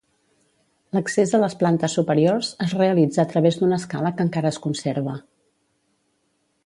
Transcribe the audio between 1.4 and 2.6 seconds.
les plantes superiors